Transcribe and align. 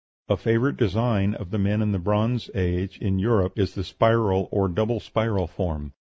A 0.29 0.35
favorite 0.35 0.77
design 0.77 1.35
of 1.35 1.51
the 1.51 1.59
men 1.59 1.79
of 1.83 1.91
the 1.91 1.99
Bronze 1.99 2.49
Age 2.55 2.97
in 2.97 3.19
Europe 3.19 3.59
is 3.59 3.75
the 3.75 3.83
spiral 3.83 4.49
or 4.51 4.67
double 4.67 4.99
spiral 4.99 5.45
form. 5.45 5.93